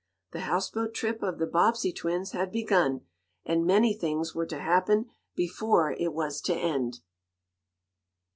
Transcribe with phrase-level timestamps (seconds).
[0.31, 3.01] The houseboat trip of the Bobbsey twins had begun,
[3.45, 7.01] and many things were to happen before it was to end.